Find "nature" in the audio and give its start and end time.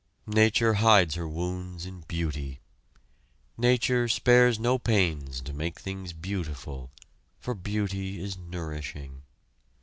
0.33-0.73, 3.55-4.07